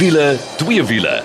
Wiele, 0.00 0.38
twee 0.56 0.80
wiele. 0.84 1.18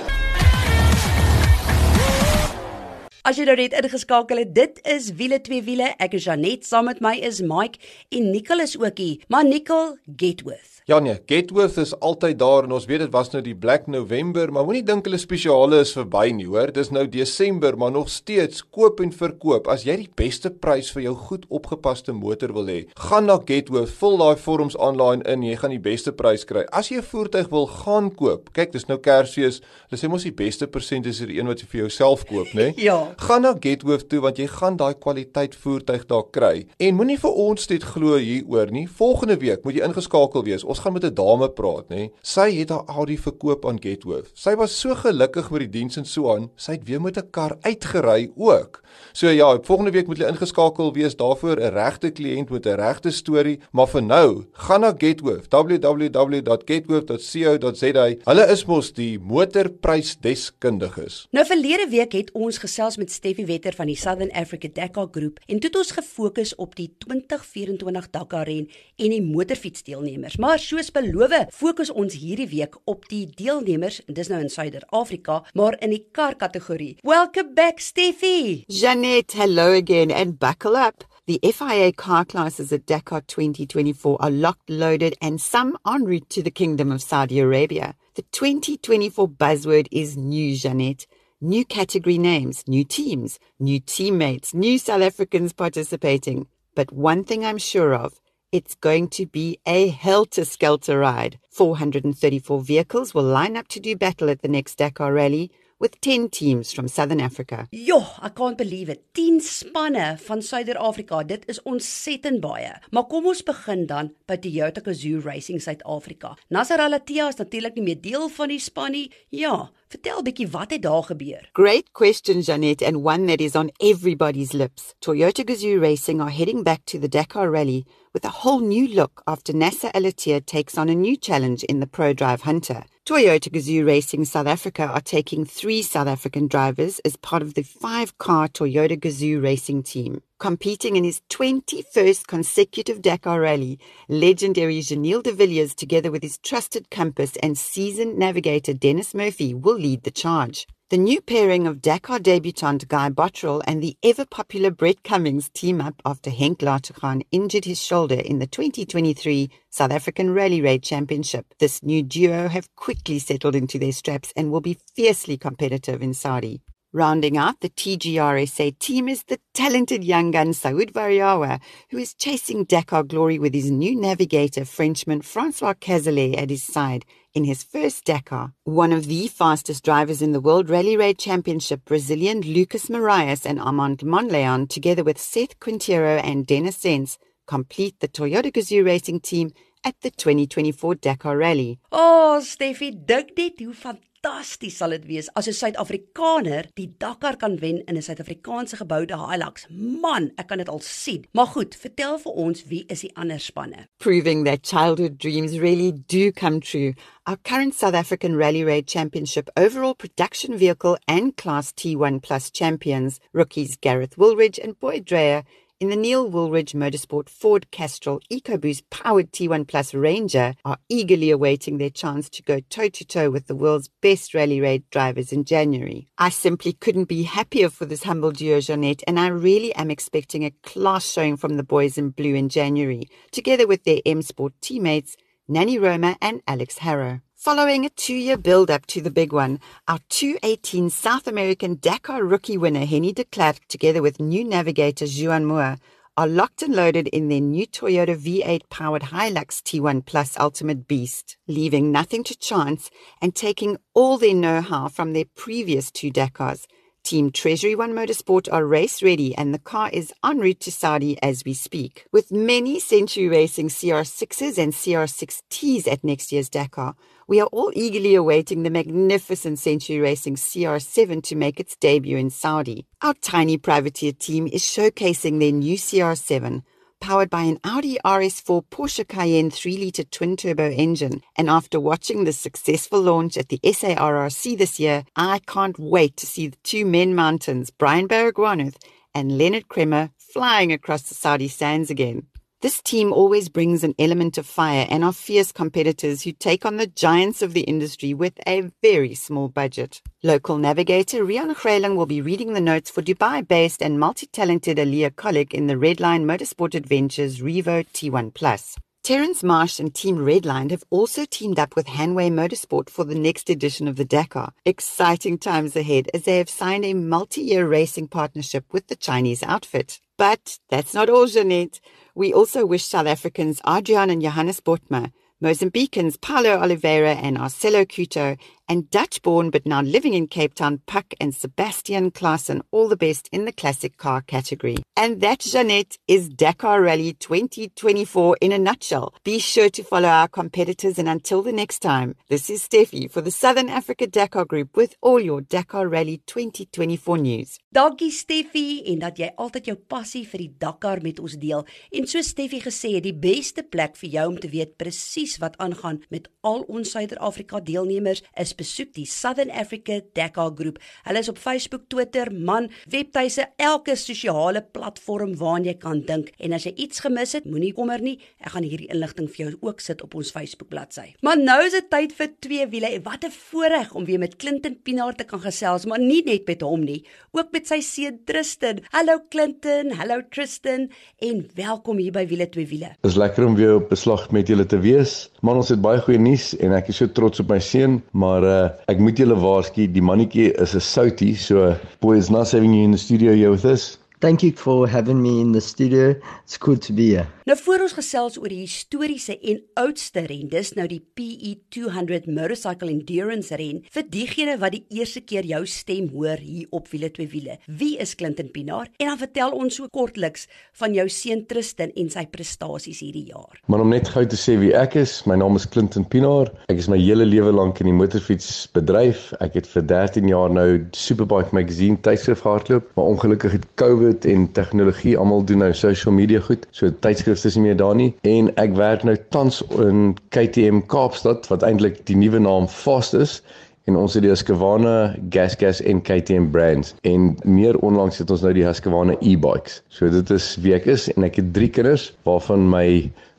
As 3.24 3.40
jy 3.40 3.46
nou 3.48 3.56
net 3.56 3.78
ingeskakel 3.80 4.42
het, 4.44 4.52
dit 4.58 4.82
is 4.92 5.08
wiele 5.16 5.40
twee 5.48 5.64
wiele. 5.64 5.94
Ek 5.96 6.20
is 6.20 6.28
Janet, 6.28 6.68
saam 6.68 6.90
met 6.92 7.00
my 7.00 7.16
is 7.24 7.40
Mike 7.40 7.80
en 8.12 8.34
Nicole 8.36 8.68
is 8.68 8.76
ook 8.76 9.00
hier. 9.00 9.24
Maar 9.32 9.48
Nicole 9.48 9.96
Getworth. 10.20 10.75
Ja 10.88 11.00
nee, 11.00 11.18
Getworth 11.26 11.78
is 11.78 11.96
altyd 12.00 12.38
daar 12.38 12.68
en 12.68 12.74
ons 12.76 12.84
weet 12.86 13.00
dit 13.02 13.10
was 13.10 13.32
nou 13.34 13.40
die 13.42 13.56
Black 13.58 13.88
November, 13.90 14.52
maar 14.54 14.68
moenie 14.68 14.84
dink 14.86 15.08
hulle 15.08 15.18
spesiale 15.18 15.80
is 15.82 15.96
verby 15.98 16.28
nie, 16.38 16.44
hoor. 16.46 16.70
Dis 16.70 16.92
nou 16.94 17.08
Desember, 17.10 17.74
maar 17.74 17.90
nog 17.90 18.12
steeds 18.14 18.62
koop 18.70 19.02
en 19.02 19.10
verkoop. 19.10 19.66
As 19.74 19.82
jy 19.88 19.96
die 20.04 20.12
beste 20.22 20.52
prys 20.54 20.92
vir 20.94 21.08
jou 21.08 21.16
goed 21.18 21.48
opgepaste 21.50 22.14
motor 22.14 22.54
wil 22.54 22.70
hê, 22.70 22.76
gaan 23.08 23.26
na 23.26 23.40
Getworth, 23.48 23.96
vul 23.98 24.22
daai 24.22 24.44
vorms 24.44 24.78
aanlyn 24.78 25.24
in, 25.26 25.48
jy 25.50 25.56
gaan 25.64 25.74
die 25.74 25.82
beste 25.82 26.14
prys 26.14 26.46
kry. 26.46 26.68
As 26.70 26.92
jy 26.94 27.00
'n 27.02 27.08
voertuig 27.10 27.50
wil 27.50 27.66
gaan 27.66 28.12
koop, 28.14 28.54
kyk, 28.54 28.78
dis 28.78 28.86
nou 28.86 29.00
Kersfees. 29.00 29.62
Hulle 29.90 29.98
sê 29.98 30.08
mos 30.08 30.22
die 30.22 30.38
beste 30.38 30.68
persent 30.68 31.08
is 31.08 31.18
die 31.18 31.40
een 31.40 31.50
wat 31.50 31.66
jy 31.66 31.66
vir 31.66 31.82
jouself 31.82 32.28
koop, 32.30 32.54
né? 32.54 32.76
Ja. 32.86 33.10
Gaan 33.18 33.42
na 33.42 33.56
Getworth 33.60 34.08
toe 34.10 34.22
want 34.22 34.38
jy 34.38 34.46
gaan 34.46 34.78
daai 34.78 34.94
kwaliteit 34.94 35.56
voertuig 35.56 36.06
daar 36.06 36.30
kry. 36.30 36.68
En 36.78 36.94
moenie 36.94 37.18
vir 37.18 37.34
ons 37.34 37.68
dit 37.68 37.82
glo 37.82 38.18
hieroor 38.22 38.70
nie. 38.70 38.86
Volgende 38.86 39.40
week 39.42 39.66
moet 39.66 39.82
jy 39.82 39.82
ingeskakel 39.82 40.46
wees. 40.46 40.64
Ons 40.64 40.75
gaan 40.80 40.94
met 40.94 41.04
'n 41.04 41.14
dame 41.14 41.50
praat, 41.50 41.90
nê. 41.90 42.10
Sy 42.22 42.52
het 42.60 42.70
haar 42.70 42.86
Audi 42.86 43.18
verkoop 43.18 43.66
aan 43.66 43.82
Getworth. 43.82 44.32
Sy 44.34 44.56
was 44.56 44.80
so 44.80 44.96
gelukkig 44.96 45.52
met 45.52 45.60
die 45.60 45.70
diens 45.70 45.98
en 45.98 46.06
so 46.06 46.36
aan. 46.36 46.50
Sy 46.56 46.72
het 46.72 46.84
weer 46.84 47.02
met 47.02 47.18
'n 47.18 47.30
kar 47.32 47.58
uitgery 47.62 48.32
ook. 48.36 48.84
So 49.12 49.30
ja, 49.30 49.60
volgende 49.62 49.92
week 49.92 50.08
moet 50.08 50.18
jy 50.18 50.28
ingeskakel 50.28 50.94
wees 50.94 51.16
daarvoor 51.16 51.60
'n 51.60 51.74
regte 51.74 52.12
kliënt 52.12 52.50
met 52.50 52.66
'n 52.66 52.76
regte 52.76 53.12
storie, 53.12 53.60
maar 53.72 53.88
vir 53.88 54.04
nou, 54.04 54.46
gaan 54.52 54.82
na 54.82 54.94
Getworth, 54.98 55.48
www.getworth.co.za. 55.50 58.16
Hulle 58.24 58.52
is 58.52 58.66
mos 58.66 58.94
die 58.94 59.20
motorprysdeskundiges. 59.20 61.28
Nou 61.32 61.46
verlede 61.46 61.88
week 61.90 62.12
het 62.12 62.32
ons 62.32 62.58
gesels 62.58 62.98
met 62.98 63.12
Steffi 63.12 63.46
Wetter 63.46 63.74
van 63.74 63.86
die 63.86 63.96
Southern 63.96 64.32
Africa 64.32 64.68
Dakar 64.74 65.08
Groep 65.12 65.40
en 65.46 65.60
toe 65.60 65.70
het 65.70 65.78
ons 65.78 65.92
gefokus 65.92 66.56
op 66.56 66.76
die 66.76 66.96
2024 66.98 68.10
Dakar 68.10 68.48
ren 68.48 68.70
en 68.96 69.10
die 69.10 69.22
motorfietsdeelnemers. 69.22 70.38
Maar 70.38 70.60
soos 70.66 70.90
beloof, 70.94 71.34
fokus 71.54 71.92
ons 71.94 72.16
hierdie 72.18 72.48
week 72.50 72.78
op 72.90 73.06
die 73.12 73.26
deelnemers, 73.38 74.02
dis 74.08 74.30
nou 74.32 74.40
in 74.42 74.50
Suider-Afrika, 74.50 75.42
maar 75.54 75.78
in 75.86 75.94
die 75.94 76.04
kar 76.16 76.38
kategorie. 76.42 76.96
Welcome 77.06 77.54
back 77.58 77.84
Steffi. 77.84 78.66
Janet, 78.68 79.36
hello 79.38 79.72
again 79.78 80.12
and 80.12 80.40
buckle 80.40 80.76
up. 80.76 81.04
The 81.28 81.40
FIA 81.42 81.92
car 81.92 82.24
classes 82.26 82.72
at 82.72 82.86
Dakar 82.86 83.22
2024 83.22 84.18
are 84.22 84.30
locked, 84.30 84.70
loaded, 84.70 85.16
and 85.22 85.42
some 85.42 85.76
en 85.88 86.06
route 86.06 86.30
to 86.30 86.44
the 86.44 86.52
Kingdom 86.52 86.92
of 86.92 87.02
Saudi 87.02 87.40
Arabia. 87.40 87.96
The 88.16 88.22
2024 88.32 89.28
buzzword 89.28 89.88
is 89.92 90.16
new, 90.16 90.56
Janet. 90.56 91.08
New 91.42 91.66
category 91.66 92.18
names, 92.18 92.64
new 92.68 92.84
teams, 92.84 93.40
new 93.60 93.80
teammates, 93.80 94.54
new 94.54 94.78
South 94.78 95.02
Africans 95.02 95.52
participating. 95.52 96.48
But 96.76 96.92
one 96.92 97.24
thing 97.24 97.46
I'm 97.46 97.58
sure 97.58 97.94
of 97.94 98.20
it's 98.56 98.76
going 98.76 99.10
to 99.10 99.26
be 99.26 99.60
a 99.66 99.90
helter 99.90 100.46
skelter 100.46 101.00
ride. 101.00 101.38
434 101.50 102.62
vehicles 102.62 103.14
will 103.14 103.24
line 103.24 103.58
up 103.58 103.68
to 103.68 103.82
do 103.82 103.98
battle 103.98 104.30
at 104.30 104.42
the 104.42 104.48
next 104.48 104.78
Dakar 104.78 105.12
Rally 105.12 105.52
with 105.78 106.00
10 106.00 106.30
teams 106.30 106.72
from 106.72 106.88
Southern 106.88 107.20
Africa. 107.20 107.68
Jo, 107.74 108.00
I 108.22 108.30
can't 108.30 108.58
believe 108.58 108.88
it. 108.88 109.04
10 109.14 109.42
spanne 109.42 110.18
van 110.18 110.42
Suider-Afrika. 110.42 111.24
Dit 111.28 111.44
is 111.52 111.60
ontsettend 111.64 112.40
baie. 112.40 112.72
Maar 112.92 113.04
kom 113.12 113.28
ons 113.28 113.44
begin 113.44 113.86
dan 113.90 114.14
by 114.26 114.38
Toyota 114.40 114.82
Gazoo 114.86 115.20
Racing 115.26 115.60
Suid-Afrika. 115.60 116.38
Nasser 116.48 116.80
Al-Attiyah 116.80 117.34
is 117.34 117.42
natuurlik 117.42 117.76
nie 117.76 117.90
meer 117.90 118.00
deel 118.02 118.30
van 118.38 118.56
die 118.56 118.60
span 118.64 118.96
nie. 118.96 119.10
Ja, 119.36 119.66
vertel 119.88 120.22
bietjie 120.24 120.48
wat 120.52 120.72
het 120.72 120.82
daar 120.82 121.04
gebeur? 121.04 121.50
Great 121.54 121.92
question, 121.94 122.42
Janet, 122.42 122.82
and 122.82 123.04
one 123.04 123.26
that 123.28 123.42
is 123.42 123.56
on 123.56 123.72
everybody's 123.80 124.54
lips. 124.54 124.94
Toyota 125.02 125.44
Gazoo 125.44 125.80
Racing 125.80 126.22
are 126.22 126.32
heading 126.32 126.64
back 126.64 126.86
to 126.86 127.00
the 127.00 127.08
Dakar 127.08 127.50
Rally 127.50 127.86
with 128.14 128.26
a 128.26 128.30
whole 128.30 128.62
new 128.62 128.88
look 128.88 129.22
after 129.28 129.54
Nasser 129.54 129.92
Al-Attiyah 129.94 130.46
takes 130.46 130.78
on 130.78 130.90
a 130.90 130.96
new 130.96 131.18
challenge 131.18 131.64
in 131.66 131.80
the 131.82 131.88
Pro 131.88 132.14
Drive 132.14 132.42
Hunter. 132.42 132.84
Toyota 133.06 133.50
Gazoo 133.52 133.86
Racing 133.86 134.26
South 134.26 134.48
Africa 134.48 134.88
are 134.88 135.02
taking 135.02 135.46
three 135.46 135.82
South 135.82 136.08
African 136.08 136.48
drivers 136.48 137.00
as 137.06 137.18
part 137.18 137.44
of 137.44 137.54
the 137.54 137.62
five 137.62 138.18
car 138.18 138.48
Toyota 138.48 138.98
Gazoo 138.98 139.44
Racing 139.44 139.84
team. 139.84 140.22
Competing 140.38 140.98
in 140.98 141.06
his 141.06 141.22
21st 141.30 142.28
consecutive 142.28 143.02
Dakar 143.02 143.40
rally, 143.40 143.80
legendary 144.10 144.80
Janil 144.80 145.24
de 145.24 145.32
Villiers, 145.32 145.74
together 145.74 146.12
with 146.12 146.24
his 146.24 146.38
trusted 146.40 146.92
compass 146.92 147.38
and 147.42 147.58
seasoned 147.58 148.18
navigator 148.18 148.74
Dennis 148.74 149.14
Murphy, 149.14 149.54
will 149.54 149.78
lead 149.78 150.04
the 150.04 150.12
charge. 150.12 150.68
The 150.90 150.98
new 150.98 151.22
pairing 151.22 151.66
of 151.68 151.82
Dakar 151.82 152.20
debutant 152.20 152.86
Guy 152.90 153.10
Bottrell 153.12 153.62
and 153.66 153.82
the 153.82 153.96
ever 154.04 154.26
popular 154.26 154.72
Brett 154.72 155.04
Cummings 155.04 155.50
team 155.50 155.80
up 155.80 156.02
after 156.04 156.30
Henk 156.30 156.58
Latergan 156.58 157.26
injured 157.32 157.64
his 157.64 157.82
shoulder 157.82 158.16
in 158.16 158.40
the 158.40 158.46
2023 158.46 159.50
South 159.70 159.92
African 159.92 160.34
Rally 160.34 160.62
Raid 160.62 160.84
Championship. 160.84 161.46
This 161.60 161.82
new 161.82 162.04
duo 162.04 162.50
have 162.50 162.76
quickly 162.76 163.20
settled 163.20 163.56
into 163.56 163.80
their 163.80 163.94
straps 163.94 164.34
and 164.36 164.52
will 164.52 164.62
be 164.62 164.78
fiercely 164.96 165.38
competitive 165.38 166.04
in 166.04 166.14
Saudi. 166.14 166.62
Rounding 166.96 167.36
out 167.36 167.60
the 167.60 167.68
TGRSA 167.68 168.80
team 168.80 169.10
is 169.10 169.24
the 169.24 169.38
talented 169.54 170.02
young 170.02 170.32
gun 170.32 170.52
Saud 170.54 170.94
Variawa, 170.94 171.60
who 171.90 171.98
is 171.98 172.14
chasing 172.14 172.64
Dakar 172.64 173.04
glory 173.04 173.38
with 173.38 173.54
his 173.54 173.70
new 173.70 174.00
navigator, 174.00 174.64
Frenchman 174.64 175.20
Francois 175.20 175.74
Cazelet, 175.74 176.38
at 176.38 176.50
his 176.50 176.64
side 176.64 177.04
in 177.34 177.44
his 177.44 177.64
first 177.64 178.06
Dakar. 178.06 178.54
One 178.64 178.94
of 178.94 179.08
the 179.08 179.28
fastest 179.28 179.84
drivers 179.84 180.22
in 180.22 180.32
the 180.32 180.40
World 180.40 180.70
Rally 180.70 180.96
Raid 180.96 181.18
Championship, 181.18 181.84
Brazilian 181.84 182.40
Lucas 182.40 182.90
Marias 182.90 183.46
and 183.46 183.60
Armand 183.60 184.06
Monleon, 184.06 184.66
together 184.66 185.04
with 185.04 185.20
Seth 185.20 185.60
Quintero 185.60 186.20
and 186.20 186.48
Dennis 186.48 186.78
Sens, 186.78 187.18
complete 187.46 188.00
the 188.00 188.08
Toyota 188.08 188.54
Gazoo 188.54 188.86
racing 188.86 189.20
team 189.20 189.52
at 189.84 190.00
the 190.00 190.12
2024 190.12 190.96
Dakar 190.96 191.36
Rally. 191.36 191.78
Oh, 191.92 192.40
Steffi, 192.42 193.06
dink 193.06 193.38
net 193.38 193.60
hoe 193.60 193.74
fantasties 193.74 194.15
sal 194.26 194.90
dit 194.90 195.06
wees 195.06 195.28
as 195.36 195.48
'n 195.48 195.54
Suid-Afrikaner 195.54 196.66
die 196.76 196.90
Dakar 196.98 197.38
kan 197.38 197.60
wen 197.60 197.84
in 197.88 197.96
'n 197.96 198.02
Suid-Afrikaanse 198.02 198.78
geboude 198.78 199.14
Hilux. 199.14 199.68
Man, 199.70 200.32
ek 200.38 200.48
kan 200.48 200.58
dit 200.58 200.70
al 200.70 200.80
sien. 200.80 201.26
Maar 201.34 201.48
goed, 201.48 201.76
vertel 201.76 202.18
vir 202.18 202.32
ons 202.32 202.64
wie 202.68 202.86
is 202.88 203.02
die 203.02 203.12
ander 203.16 203.40
spanne? 203.40 203.88
Proving 204.00 204.46
that 204.46 204.64
childhood 204.64 205.20
dreams 205.20 205.60
really 205.60 205.92
do 206.08 206.32
come 206.32 206.60
true. 206.60 206.94
Our 207.28 207.38
current 207.38 207.76
South 207.76 207.94
African 207.94 208.36
Rally 208.36 208.64
Raid 208.64 208.88
Championship 208.88 209.50
overall 209.56 209.94
production 209.94 210.58
vehicle 210.58 210.98
and 211.08 211.36
Class 211.38 211.72
T1 211.72 212.20
Plus 212.22 212.50
champions, 212.52 213.20
rookies 213.32 213.78
Gareth 213.80 214.18
Woolridge 214.18 214.60
and 214.60 214.80
Boyd 214.80 215.06
Dreyer, 215.06 215.44
in 215.82 215.90
the 215.90 215.96
Neil 215.98 216.30
Woolridge 216.30 216.72
Motorsport 216.72 217.28
Ford 217.28 217.70
Castrol 217.70 218.22
EcoBoost 218.32 218.84
powered 218.90 219.34
T1 219.34 219.68
Plus 219.68 219.94
Ranger 219.94 220.56
are 220.64 220.78
eagerly 220.88 221.32
awaiting 221.32 221.78
their 221.78 221.90
chance 221.90 222.30
to 222.30 222.44
go 222.44 222.62
toe 222.70 222.88
to 222.88 223.04
toe 223.06 223.30
with 223.30 223.48
the 223.48 223.56
world's 223.56 223.90
best 224.02 224.34
rally 224.34 224.62
raid 224.62 224.90
drivers 224.90 225.34
in 225.34 225.44
January. 225.44 226.08
I 226.18 226.30
simply 226.30 226.72
couldn't 226.72 227.10
be 227.10 227.24
happier 227.24 227.70
for 227.70 227.86
this 227.86 228.04
humble 228.04 228.32
duo, 228.32 228.62
Jeanette, 228.62 229.04
and 229.06 229.20
I 229.20 229.28
really 229.28 229.76
am 229.76 229.92
expecting 229.92 230.46
a 230.46 230.52
class 230.64 231.12
showing 231.12 231.36
from 231.36 231.58
the 231.58 231.64
boys 231.64 231.98
in 231.98 232.12
blue 232.12 232.36
in 232.36 232.48
January, 232.48 233.10
together 233.32 233.68
with 233.68 233.84
their 233.84 234.00
M 234.06 234.22
Sport 234.22 234.54
teammates, 234.62 235.18
Nanny 235.48 235.78
Roma 235.78 236.16
and 236.22 236.42
Alex 236.48 236.78
Harrow. 236.78 237.20
Following 237.46 237.86
a 237.86 237.92
two 237.92 238.16
year 238.16 238.38
build 238.38 238.72
up 238.72 238.88
to 238.88 239.02
the 239.02 239.12
big 239.12 239.32
one, 239.32 239.60
our 239.88 240.00
218 240.10 240.90
South 240.90 241.28
American 241.28 241.78
Dakar 241.80 242.24
rookie 242.24 242.58
winner 242.58 242.86
Henny 242.86 243.14
de 243.14 243.24
Klerk, 243.24 243.60
together 243.68 244.02
with 244.02 244.20
new 244.20 244.44
navigator 244.44 245.06
Juan 245.06 245.46
Moore, 245.46 245.78
are 246.18 246.28
locked 246.28 246.64
and 246.64 246.76
loaded 246.76 247.08
in 247.10 247.30
their 247.30 247.42
new 247.42 247.68
Toyota 247.68 248.18
V8 248.18 248.62
powered 248.72 249.04
Hilux 249.04 249.62
T1 249.62 250.08
Plus 250.08 250.36
Ultimate 250.40 250.88
Beast, 250.88 251.38
leaving 251.48 251.92
nothing 251.92 252.24
to 252.24 252.36
chance 252.36 252.90
and 253.22 253.36
taking 253.36 253.78
all 253.94 254.18
their 254.18 254.34
know 254.34 254.62
how 254.62 254.88
from 254.88 255.14
their 255.14 255.26
previous 255.36 255.92
two 255.92 256.10
Dakars. 256.10 256.66
Team 257.06 257.30
Treasury 257.30 257.76
One 257.76 257.94
Motorsport 257.94 258.52
are 258.52 258.66
race 258.66 259.04
ready 259.04 259.36
and 259.36 259.54
the 259.54 259.60
car 259.60 259.92
is 259.94 260.12
en 260.24 260.40
route 260.40 260.60
to 260.62 260.72
Saudi 260.72 261.22
as 261.22 261.46
we 261.46 261.54
speak. 261.54 262.08
With 262.12 262.32
many 262.32 262.80
Century 262.80 263.28
Racing 263.28 263.70
CR6s 263.70 264.58
and 264.58 264.74
CR6Ts 264.74 265.88
at 265.88 266.04
next 266.04 266.32
year's 266.32 266.50
Dakar, 266.50 266.96
we 267.28 267.40
are 267.40 267.48
all 267.52 267.72
eagerly 267.76 268.16
awaiting 268.16 268.64
the 268.64 268.72
magnificent 268.72 269.60
Century 269.60 270.00
Racing 270.00 270.36
CR7 270.36 271.22
to 271.26 271.36
make 271.36 271.60
its 271.60 271.76
debut 271.76 272.18
in 272.18 272.32
Saudi. 272.32 272.88
Our 273.04 273.14
tiny 273.14 273.60
privateer 273.60 274.12
team 274.12 274.48
is 274.48 274.64
showcasing 274.64 275.40
their 275.40 275.52
new 275.52 275.78
CR7, 275.78 276.64
powered 277.06 277.30
by 277.30 277.44
an 277.44 277.60
Audi 277.64 278.00
RS4 278.04 278.64
Porsche 278.72 279.08
Cayenne 279.08 279.52
3-litre 279.52 280.06
twin-turbo 280.06 280.72
engine. 280.72 281.22
And 281.36 281.52
after 281.52 281.80
watching 281.80 282.24
the 282.24 282.34
successful 282.34 283.00
launch 283.00 283.38
at 283.38 283.50
the 283.50 283.60
SARRC 283.64 284.58
this 284.58 284.80
year, 284.80 285.04
I 285.16 285.38
can't 285.46 285.78
wait 285.78 286.18
to 286.18 286.26
see 286.26 286.48
the 286.48 286.58
two 286.64 286.84
men 286.84 287.14
mountains, 287.14 287.70
Brian 287.70 288.08
Baragwanath 288.08 288.78
and 289.14 289.38
Leonard 289.38 289.68
Kremer, 289.68 290.10
flying 290.18 290.72
across 290.74 291.04
the 291.04 291.14
Saudi 291.14 291.48
sands 291.48 291.92
again. 291.92 292.26
This 292.62 292.82
team 292.82 293.12
always 293.12 293.50
brings 293.50 293.84
an 293.84 293.94
element 294.00 294.38
of 294.38 294.46
fire 294.46 294.88
and 294.90 295.04
are 295.04 295.14
fierce 295.14 295.52
competitors 295.52 296.22
who 296.22 296.32
take 296.32 296.66
on 296.66 296.78
the 296.78 296.88
giants 296.88 297.42
of 297.42 297.54
the 297.54 297.62
industry 297.62 298.14
with 298.14 298.34
a 298.48 298.72
very 298.82 299.14
small 299.14 299.50
budget. 299.50 300.02
Local 300.24 300.58
navigator 300.58 301.26
Rian 301.26 301.54
Khrelang 301.54 301.96
will 301.96 302.06
be 302.06 302.22
reading 302.22 302.54
the 302.54 302.62
notes 302.62 302.90
for 302.90 303.02
Dubai-based 303.02 303.84
and 303.84 304.00
multi-talented 304.00 304.78
Aliyah 304.78 305.12
Kolik 305.12 305.54
in 305.54 305.68
the 305.68 305.76
Redline 305.76 306.24
Motorsport 306.24 306.74
Adventures 306.74 307.42
Revo 307.42 307.86
T1 307.94 308.34
Plus. 308.34 308.78
Terence 309.04 309.44
Marsh 309.44 309.80
and 309.80 309.94
Team 309.94 310.18
Redline 310.18 310.72
have 310.72 310.84
also 310.90 311.26
teamed 311.26 311.60
up 311.60 311.76
with 311.76 311.86
Hanway 311.86 312.32
Motorsport 312.32 312.90
for 312.90 313.04
the 313.04 313.14
next 313.14 313.52
edition 313.52 313.88
of 313.88 313.98
the 313.98 314.06
Dakar. 314.06 314.54
Exciting 314.66 315.38
times 315.38 315.76
ahead 315.76 316.10
as 316.12 316.24
they 316.24 316.40
have 316.40 316.50
signed 316.50 316.86
a 316.86 316.96
multi-year 316.96 317.68
racing 317.68 318.08
partnership 318.08 318.66
with 318.72 318.88
the 318.88 318.96
Chinese 318.96 319.44
outfit. 319.44 320.00
But 320.18 320.60
that's 320.70 320.94
not 320.94 321.10
all, 321.10 321.28
Jeanette. 321.28 321.80
We 322.16 322.34
also 322.34 322.66
wish 322.66 322.86
South 322.86 323.08
Africans 323.08 323.62
Adrian 323.68 324.10
and 324.10 324.22
Johannes 324.22 324.62
Botma, 324.62 325.12
Mozambicans 325.44 326.20
Paulo 326.20 326.58
Oliveira 326.58 327.16
and 327.16 327.38
Marcelo 327.38 327.84
Couto, 327.84 328.38
and 328.68 328.90
Dutch 328.90 329.22
born 329.22 329.50
but 329.50 329.66
now 329.66 329.82
living 329.82 330.14
in 330.14 330.28
Cape 330.28 330.54
Town, 330.56 330.82
Puck 330.86 331.14
and 331.20 331.34
Sebastian 331.36 332.12
Klaassen, 332.12 332.62
all 332.72 332.88
the 332.88 332.98
best 332.98 333.30
in 333.32 333.46
the 333.46 333.52
classic 333.52 333.98
car 333.98 334.22
category. 334.22 334.78
And 334.98 335.22
that, 335.22 335.40
Jeanette, 335.40 335.98
is 336.08 336.30
Dakar 336.30 336.82
Rally 336.82 337.14
2024 337.14 338.38
in 338.42 338.52
a 338.52 338.58
nutshell. 338.58 339.14
Be 339.24 339.40
sure 339.40 339.70
to 339.70 339.84
follow 339.84 340.10
our 340.10 340.28
competitors, 340.28 340.98
and 340.98 341.10
until 341.10 341.42
the 341.42 341.52
next 341.52 341.80
time, 341.80 342.16
this 342.30 342.50
is 342.50 342.64
Steffi 342.64 343.12
for 343.12 343.22
the 343.22 343.32
Southern 343.32 343.70
Africa 343.70 344.08
Dakar 344.08 344.46
Group 344.46 344.76
with 344.76 344.96
all 345.02 345.20
your 345.20 345.42
Dakar 345.42 345.88
Rally 345.88 346.22
2024 346.26 347.18
news. 347.18 347.60
Dankie 347.72 348.12
Steffi 348.12 348.84
en 348.94 349.02
dat 349.04 349.20
jy 349.20 349.30
altyd 349.38 349.68
jou 349.68 349.76
passie 349.76 350.24
vir 350.26 350.46
die 350.46 350.54
Dakar 350.64 351.02
ons 351.20 351.36
deel. 351.38 351.66
En 351.92 352.08
so 352.08 352.22
Steffi 352.24 352.62
gesê, 352.64 352.96
die 353.04 353.14
beste 353.14 353.64
plek 353.64 353.98
vir 354.00 354.10
jou 354.10 354.28
om 354.32 354.38
te 354.40 354.50
weet 354.50 354.78
presies 354.78 355.38
wat 355.44 355.58
aangaan 355.60 356.02
met 356.10 356.30
al 356.42 356.64
ons 356.72 356.92
Suider-Afrika 356.96 357.60
deelnemers 357.60 358.24
is 358.40 358.55
besoek 358.58 358.94
die 358.96 359.06
Southern 359.06 359.52
Africa 359.52 360.00
Dakar 360.18 360.52
Groep. 360.56 360.80
Hulle 361.06 361.20
is 361.20 361.30
op 361.30 361.40
Facebook, 361.42 361.88
Twitter, 361.90 362.32
man, 362.32 362.70
webtuise, 362.92 363.48
elke 363.62 363.96
sosiale 364.00 364.62
platform 364.62 365.36
waarna 365.40 365.72
jy 365.72 365.78
kan 365.82 366.02
dink. 366.08 366.32
En 366.40 366.56
as 366.58 366.66
jy 366.68 366.74
iets 366.86 367.04
gemis 367.06 367.36
het, 367.38 367.46
moenie 367.50 367.74
kommer 367.76 368.02
nie. 368.04 368.18
Ek 368.40 368.56
gaan 368.56 368.68
hierdie 368.68 368.90
inligting 368.94 369.30
vir 369.32 369.46
jou 369.46 369.54
ook 369.70 369.84
sit 369.84 370.04
op 370.06 370.16
ons 370.18 370.32
Facebook 370.36 370.70
bladsy. 370.72 371.12
Maar 371.26 371.40
nou 371.42 371.60
is 371.66 371.76
dit 371.78 371.90
tyd 371.92 372.16
vir 372.18 372.32
twee 372.44 372.68
wiele 372.72 372.94
en 372.98 373.04
wat 373.06 373.26
'n 373.26 373.32
voorreg 373.32 373.94
om 373.94 374.06
weer 374.06 374.20
met 374.20 374.36
Clinton 374.38 374.78
Pinaar 374.84 375.16
te 375.16 375.24
kan 375.24 375.40
gesels, 375.40 375.86
maar 375.86 376.00
nie 376.00 376.24
net 376.26 376.48
met 376.48 376.62
hom 376.62 376.84
nie, 376.84 377.06
ook 377.32 377.52
met 377.52 377.68
sy 377.68 377.80
seun 377.82 378.20
Tristan. 378.26 378.80
Hallo 378.92 379.20
Clinton, 379.30 379.92
hallo 379.92 380.22
Tristan 380.30 380.90
en 381.20 381.48
welkom 381.56 381.98
hier 381.98 382.12
by 382.12 382.26
Wiele 382.28 382.50
twee 382.50 382.68
wiele. 382.68 382.94
Dit 383.02 383.12
is 383.12 383.18
lekker 383.18 383.46
om 383.46 383.56
weer 383.56 383.76
op 383.76 383.90
beslag 383.90 384.32
met 384.32 384.48
julle 384.48 384.66
te 384.66 384.80
wees. 384.80 385.32
Man, 385.42 385.58
ons 385.58 385.70
het 385.70 385.82
baie 385.82 386.00
goeie 386.00 386.20
nuus 386.20 386.54
en 386.60 386.74
ek 386.78 386.88
is 386.94 387.02
so 387.02 387.08
trots 387.08 387.40
op 387.40 387.50
my 387.50 387.60
seun, 387.60 388.02
maar 388.12 388.45
uh, 388.46 388.70
ek 388.92 389.00
moet 389.02 389.20
julle 389.20 389.36
waarsku, 389.42 389.88
die 389.92 390.04
mannetjie 390.04 390.52
is 390.62 390.76
'n 390.76 390.82
soutie, 390.82 391.36
so 391.36 391.76
boys, 392.02 392.30
nice 392.30 392.52
having 392.52 392.74
you 392.74 392.84
in 392.84 392.92
the 392.92 392.98
studio 392.98 393.34
here 393.34 393.52
with 393.52 393.66
us. 393.66 393.98
Thank 394.20 394.44
you 394.44 394.54
for 394.54 394.88
having 394.88 395.22
me 395.22 395.42
in 395.42 395.52
the 395.52 395.62
studio. 395.62 396.16
It's 396.44 396.58
good 396.58 396.82
to 396.84 396.94
be 396.94 397.10
here. 397.10 397.28
Nou 397.46 397.58
voor 397.60 397.84
ons 397.86 397.94
gesels 397.94 398.38
oor 398.40 398.50
die 398.50 398.64
historiese 398.64 399.36
en 399.38 399.60
oudste 399.78 400.24
ren, 400.26 400.48
dis 400.50 400.72
nou 400.74 400.88
die 400.90 401.02
PE 401.18 401.52
200 401.76 402.26
Motorcycle 402.32 402.90
Endurance 402.90 403.54
ren. 403.60 403.84
Vir 403.94 404.06
diegene 404.10 404.56
wat 404.62 404.74
die 404.74 404.82
eerste 404.98 405.22
keer 405.22 405.46
jou 405.46 405.60
stem 405.70 406.08
hoor 406.14 406.42
hier 406.42 406.72
op 406.74 406.88
wiele 406.94 407.12
twee 407.14 407.30
wiele. 407.30 407.60
Wie 407.68 408.00
is 408.02 408.16
Clinton 408.18 408.50
Pinaar? 408.56 408.90
En 408.98 409.12
dan 409.12 409.20
vertel 409.22 409.54
ons 409.54 409.78
so 409.78 409.92
kortliks 409.94 410.48
van 410.80 410.96
jou 410.96 411.06
seun 411.12 411.44
Tristan 411.46 411.92
en 411.94 412.10
sy 412.10 412.24
prestasies 412.32 413.04
hierdie 413.04 413.28
jaar. 413.34 413.60
Maar 413.68 413.84
om 413.84 413.94
net 413.94 414.10
gou 414.16 414.24
te 414.26 414.40
sê 414.40 414.56
wie 414.62 414.72
ek 414.74 414.96
is, 415.04 415.20
my 415.30 415.38
naam 415.38 415.60
is 415.60 415.68
Clinton 415.70 416.08
Pinaar. 416.08 416.54
Ek 416.72 416.80
is 416.82 416.90
my 416.90 416.98
hele 417.02 417.28
lewe 417.28 417.54
lank 417.54 417.84
in 417.84 417.92
die 417.92 417.98
motorfietsbedryf. 418.00 419.28
Ek 419.44 419.60
het 419.60 419.70
vir 419.76 419.86
13 419.92 420.32
jaar 420.32 420.56
nou 420.56 420.70
Superbike 420.96 421.54
Magazine 421.54 422.00
tydskrif 422.02 422.46
gehardloop, 422.48 422.90
maar 422.96 423.14
ongelukkig 423.14 423.60
het 423.60 423.70
COVID 423.78 424.05
en 424.10 424.52
tegnologie 424.52 425.18
almal 425.18 425.44
doen 425.44 425.64
nou 425.64 425.74
social 425.74 426.14
media 426.14 426.40
goed. 426.40 426.68
So 426.72 426.92
tydskrif 427.06 427.46
is 427.46 427.56
nie 427.56 427.66
meer 427.68 427.78
daar 427.82 427.96
nie 427.96 428.12
en 428.22 428.52
ek 428.62 428.76
werk 428.78 429.04
nou 429.08 429.16
tans 429.36 429.62
in 429.82 430.16
KTM 430.36 430.86
Kaapstad 430.92 431.50
wat 431.52 431.66
eintlik 431.68 432.02
die 432.10 432.18
nuwe 432.20 432.40
naam 432.40 432.68
Fast 432.72 433.14
is 433.18 433.42
en 433.86 433.98
ons 434.00 434.16
het 434.18 434.26
die 434.26 434.32
Husqvarna 434.32 434.96
Gas 435.34 435.58
Gas 435.62 435.82
en 435.82 436.02
KTM 436.06 436.50
brands 436.54 436.96
en 437.06 437.34
meer 437.44 437.78
onlangs 437.86 438.18
het 438.22 438.32
ons 438.34 438.46
nou 438.46 438.54
die 438.56 438.66
Husqvarna 438.66 439.18
e-bikes. 439.22 439.82
So 439.90 440.10
dit 440.10 440.34
is 440.34 440.56
wie 440.64 440.74
ek 440.78 440.90
is 440.92 441.10
en 441.16 441.28
ek 441.28 441.42
het 441.42 441.54
3 441.58 441.70
kinders 441.80 442.10
waarvan 442.28 442.66
my 442.72 442.88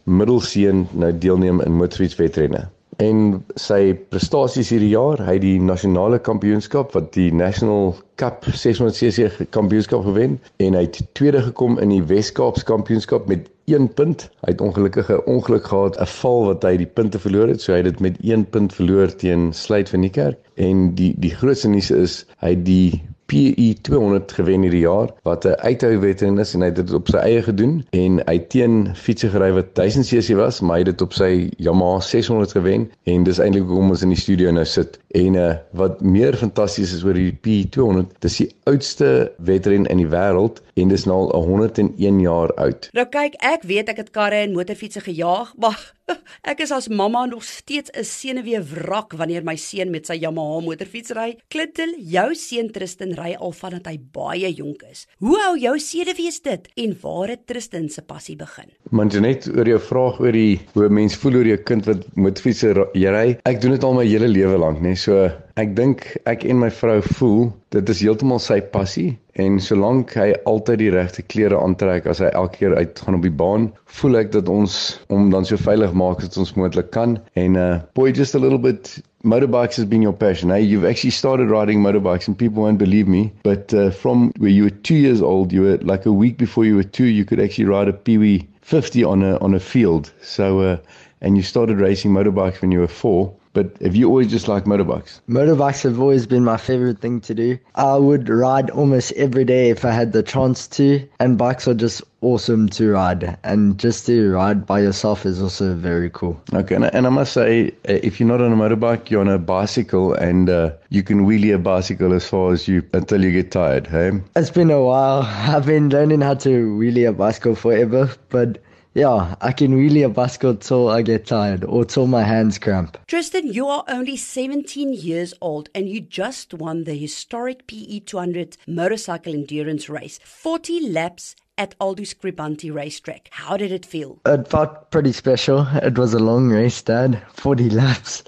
middelseun 0.06 0.86
nou 0.94 1.10
deelneem 1.18 1.60
in 1.66 1.78
motorfietswedrenne. 1.80 2.66
En 3.02 3.42
sy 3.60 3.92
prestasies 4.08 4.70
hierdie 4.72 4.94
jaar, 4.94 5.20
hy 5.20 5.34
het 5.36 5.42
die 5.44 5.58
nasionale 5.60 6.16
kampioenskap 6.24 6.94
wat 6.96 7.10
die 7.12 7.28
National 7.34 7.90
Cup 8.16 8.46
600cc 8.48 9.50
kampioenskap 9.52 10.06
gewen 10.06 10.38
en 10.64 10.78
hy 10.78 10.86
het 10.86 11.02
tweede 11.18 11.42
gekom 11.50 11.76
in 11.82 11.92
die 11.92 12.00
Wes-Kaapse 12.08 12.64
kampioenskap 12.64 13.28
met 13.28 13.50
1 13.68 13.90
punt. 13.98 14.24
Hy 14.46 14.54
het 14.54 14.64
ongelukkige 14.64 15.18
ongeluk 15.28 15.68
gehad, 15.68 16.00
'n 16.00 16.08
val 16.22 16.46
wat 16.46 16.64
hy 16.64 16.76
die 16.76 16.88
punte 16.88 17.20
verloor 17.20 17.52
het, 17.52 17.60
so 17.60 17.72
hy 17.72 17.82
het 17.82 17.90
dit 17.90 18.00
met 18.00 18.16
1 18.24 18.46
punt 18.48 18.72
verloor 18.72 19.12
teen 19.12 19.52
Sluit 19.52 19.92
van 19.92 20.00
Niekerk. 20.00 20.38
En 20.54 20.94
die 20.94 21.12
die 21.18 21.34
grootste 21.34 21.68
nuus 21.68 21.90
is 21.90 22.24
hy 22.40 22.54
het 22.56 22.64
die 22.64 23.02
PE 23.26 23.74
200 23.82 24.32
gewen 24.32 24.62
hierdie 24.62 24.84
jaar 24.84 25.08
wat 25.22 25.44
'n 25.44 25.58
uithou 25.68 25.98
wedren 25.98 26.38
is 26.38 26.54
en 26.54 26.60
hy 26.60 26.66
het 26.70 26.76
dit 26.76 26.92
op 26.92 27.08
sy 27.08 27.16
eie 27.16 27.42
gedoen 27.42 27.74
en 27.90 28.20
hy 28.26 28.38
teen 28.54 28.94
fietsie 28.94 29.30
gery 29.30 29.50
wat 29.52 29.74
1000 29.74 30.06
cc 30.06 30.36
was 30.38 30.60
maar 30.60 30.78
hy 30.78 30.84
het 30.84 30.92
dit 30.92 31.02
op 31.02 31.12
sy 31.12 31.50
Yamaha 31.56 32.00
600 32.00 32.52
gewen 32.58 32.90
en 33.04 33.24
dis 33.24 33.38
eintlik 33.38 33.66
hoekom 33.66 33.90
ons 33.90 34.02
in 34.02 34.14
die 34.14 34.20
studio 34.20 34.50
nou 34.50 34.64
sit 34.64 34.98
en 35.16 35.38
uh, 35.40 35.48
wat 35.78 36.00
meer 36.04 36.36
fantasties 36.36 36.92
is 36.96 37.04
oor 37.06 37.16
die 37.16 37.32
PE 37.32 37.68
200 37.76 38.16
dis 38.24 38.38
die 38.42 38.48
oudste 38.70 39.10
wedren 39.48 39.88
in 39.92 40.02
die 40.02 40.10
wêreld 40.12 40.62
en 40.76 40.92
dis 40.92 41.06
nou 41.08 41.22
al 41.32 41.46
101 41.48 42.22
jaar 42.24 42.52
oud 42.60 42.90
Nou 42.96 43.06
kyk 43.12 43.38
ek 43.40 43.66
weet 43.68 43.92
ek 43.92 44.02
het 44.04 44.14
karre 44.16 44.44
en 44.44 44.56
motorfietsse 44.56 45.04
gejaag 45.06 45.54
maar 45.62 45.80
ek 46.52 46.62
is 46.62 46.72
as 46.74 46.88
mamma 46.88 47.24
nog 47.26 47.44
steeds 47.44 47.90
'n 47.90 48.04
senuwee 48.04 48.60
wrak 48.60 49.16
wanneer 49.18 49.42
my 49.44 49.56
seun 49.56 49.90
met 49.90 50.06
sy 50.06 50.18
Yamaha 50.22 50.60
motorfiets 50.60 51.14
ry 51.16 51.36
Clinton 51.48 51.94
jou 51.98 52.28
seun 52.34 52.70
Tristan 52.70 53.16
ry 53.18 53.34
al 53.34 53.52
vandat 53.52 53.86
hy 53.90 53.96
baie 54.12 54.50
jonk 54.54 54.82
is. 54.90 55.06
Hoe 55.18 55.38
hou 55.42 55.56
jou 55.58 55.78
sedewees 55.78 56.40
dit 56.42 56.68
en 56.76 56.96
waar 57.02 57.28
het 57.34 57.46
Tristan 57.46 57.88
se 57.88 58.02
passie 58.02 58.36
begin? 58.36 58.70
Man 58.90 59.10
net 59.20 59.48
oor 59.48 59.66
jou 59.66 59.80
vraag 59.80 60.20
oor 60.20 60.32
die 60.32 60.60
hoe 60.74 60.88
mense 60.88 61.18
voel 61.18 61.40
oor 61.40 61.46
jou 61.46 61.58
kind 61.64 61.86
wat 61.86 62.06
motorfiets 62.14 62.62
ry. 62.66 63.38
Ek 63.48 63.60
doen 63.60 63.74
dit 63.76 63.84
al 63.84 63.94
my 63.94 64.04
hele 64.06 64.28
lewe 64.28 64.58
lank, 64.58 64.80
nê. 64.82 64.94
So 65.06 65.28
ek 65.60 65.76
dink 65.78 66.02
ek 66.26 66.42
en 66.50 66.58
my 66.58 66.68
vrou 66.74 66.98
voel 67.04 67.44
dit 67.70 67.90
is 67.92 68.00
heeltemal 68.02 68.40
sy 68.42 68.56
passie 68.72 69.12
en 69.38 69.60
solank 69.62 70.16
hy 70.18 70.32
altyd 70.50 70.80
die 70.80 70.88
regte 70.94 71.22
klere 71.22 71.60
aantrek 71.62 72.08
as 72.10 72.22
hy 72.24 72.30
elke 72.34 72.58
keer 72.62 72.74
uitgaan 72.74 73.18
op 73.18 73.22
die 73.22 73.34
baan, 73.42 73.68
voel 74.00 74.18
ek 74.24 74.32
dat 74.34 74.50
ons 74.50 74.96
hom 75.12 75.28
dan 75.30 75.46
so 75.46 75.60
veilig 75.60 75.94
maak 75.94 76.24
as 76.24 76.40
ons 76.40 76.56
moontlik 76.58 76.90
kan. 76.96 77.20
En 77.38 77.60
uh 77.60 77.68
boy 77.94 78.08
just 78.16 78.34
a 78.34 78.42
little 78.42 78.58
bit 78.58 78.96
motorbikes 79.22 79.76
has 79.76 79.84
been 79.84 80.02
your 80.02 80.16
passion. 80.24 80.50
Hey, 80.50 80.62
you've 80.62 80.88
actually 80.88 81.10
started 81.10 81.50
riding 81.50 81.82
motorbikes, 81.82 82.26
and 82.26 82.38
people 82.38 82.62
won't 82.62 82.78
believe 82.78 83.06
me. 83.06 83.32
But 83.42 83.74
uh, 83.74 83.90
from 83.90 84.32
where 84.38 84.50
you 84.50 84.64
were 84.64 84.76
two 84.90 84.94
years 84.94 85.22
old, 85.22 85.52
you 85.52 85.62
were 85.62 85.78
like 85.78 86.06
a 86.06 86.12
week 86.12 86.38
before 86.38 86.64
you 86.64 86.76
were 86.76 86.90
two, 86.98 87.06
you 87.06 87.24
could 87.24 87.40
actually 87.40 87.64
ride 87.66 87.88
a 87.88 87.92
Pee 87.92 88.46
50 88.62 89.04
on 89.04 89.22
a 89.22 89.38
on 89.38 89.54
a 89.54 89.60
field. 89.60 90.12
So, 90.22 90.60
uh, 90.60 90.76
and 91.20 91.36
you 91.36 91.42
started 91.42 91.78
racing 91.78 92.12
motorbikes 92.12 92.60
when 92.60 92.72
you 92.72 92.80
were 92.80 92.94
four. 93.02 93.34
But 93.56 93.74
have 93.80 93.96
you 93.96 94.06
always 94.06 94.30
just 94.30 94.48
liked 94.48 94.66
motorbikes? 94.66 95.20
Motorbikes 95.30 95.82
have 95.84 95.98
always 95.98 96.26
been 96.26 96.44
my 96.44 96.58
favorite 96.58 96.98
thing 96.98 97.22
to 97.22 97.34
do. 97.34 97.58
I 97.74 97.96
would 97.96 98.28
ride 98.28 98.68
almost 98.68 99.12
every 99.12 99.46
day 99.46 99.70
if 99.70 99.82
I 99.82 99.92
had 99.92 100.12
the 100.12 100.22
chance 100.22 100.66
to, 100.76 101.02
and 101.20 101.38
bikes 101.38 101.66
are 101.66 101.72
just 101.72 102.02
awesome 102.20 102.68
to 102.76 102.90
ride. 102.90 103.38
And 103.44 103.78
just 103.78 104.04
to 104.08 104.30
ride 104.32 104.66
by 104.66 104.80
yourself 104.80 105.24
is 105.24 105.40
also 105.40 105.74
very 105.74 106.10
cool. 106.10 106.38
Okay, 106.52 106.74
and, 106.74 106.84
and 106.94 107.06
I 107.06 107.08
must 107.08 107.32
say, 107.32 107.68
uh, 107.88 107.94
if 108.08 108.20
you're 108.20 108.28
not 108.28 108.42
on 108.42 108.52
a 108.52 108.56
motorbike, 108.56 109.08
you're 109.08 109.22
on 109.22 109.28
a 109.28 109.38
bicycle, 109.38 110.12
and 110.12 110.50
uh, 110.50 110.72
you 110.90 111.02
can 111.02 111.24
wheelie 111.26 111.54
a 111.54 111.58
bicycle 111.58 112.12
as 112.12 112.28
far 112.28 112.52
as 112.52 112.68
you 112.68 112.82
until 112.92 113.24
you 113.24 113.32
get 113.32 113.52
tired. 113.52 113.86
Hey, 113.86 114.20
It's 114.34 114.50
been 114.50 114.70
a 114.70 114.82
while. 114.82 115.22
I've 115.56 115.64
been 115.64 115.88
learning 115.88 116.20
how 116.20 116.34
to 116.34 116.76
wheelie 116.76 117.08
a 117.08 117.12
bicycle 117.14 117.54
forever, 117.54 118.10
but 118.28 118.58
yeah, 118.96 119.34
I 119.42 119.52
can 119.52 119.74
wheelie 119.74 120.06
a 120.06 120.08
bicycle 120.08 120.56
till 120.56 120.88
I 120.88 121.02
get 121.02 121.26
tired 121.26 121.64
or 121.64 121.84
till 121.84 122.06
my 122.06 122.22
hands 122.22 122.58
cramp. 122.58 122.96
Tristan, 123.06 123.52
you 123.52 123.66
are 123.66 123.84
only 123.88 124.16
17 124.16 124.94
years 124.94 125.34
old 125.42 125.68
and 125.74 125.86
you 125.86 126.00
just 126.00 126.54
won 126.54 126.84
the 126.84 126.94
historic 126.94 127.66
PE 127.66 128.00
200 128.00 128.56
motorcycle 128.66 129.34
endurance 129.34 129.90
race. 129.90 130.18
40 130.24 130.88
laps 130.88 131.36
at 131.58 131.74
Aldous 131.78 132.14
Scribanti 132.14 132.72
racetrack. 132.72 133.28
How 133.32 133.58
did 133.58 133.70
it 133.70 133.84
feel? 133.84 134.18
It 134.24 134.48
felt 134.48 134.90
pretty 134.90 135.12
special. 135.12 135.68
It 135.82 135.98
was 135.98 136.14
a 136.14 136.18
long 136.18 136.48
race, 136.48 136.80
Dad. 136.80 137.22
40 137.34 137.68
laps. 137.68 138.24